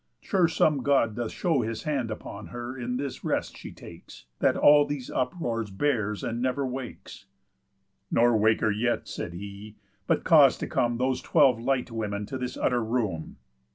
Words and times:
Sure 0.19 0.47
some 0.47 0.81
God 0.81 1.13
doth 1.15 1.31
show 1.31 1.61
His 1.61 1.83
hand 1.83 2.09
upon 2.09 2.47
her 2.47 2.75
in 2.75 2.97
this 2.97 3.23
rest 3.23 3.55
she 3.55 3.71
takes, 3.71 4.25
That 4.39 4.57
all 4.57 4.83
these 4.83 5.11
uproars 5.11 5.69
bears 5.69 6.23
and 6.23 6.41
never 6.41 6.65
wakes." 6.65 7.27
"Nor 8.09 8.35
wake 8.35 8.61
her 8.61 8.71
yet," 8.71 9.07
said 9.07 9.33
he, 9.33 9.75
"but 10.07 10.23
cause 10.23 10.57
to 10.57 10.67
come 10.67 10.97
Those 10.97 11.21
twelve 11.21 11.59
light 11.59 11.91
women 11.91 12.25
to 12.25 12.39
this 12.39 12.57
utter 12.57 12.83
room." 12.83 13.37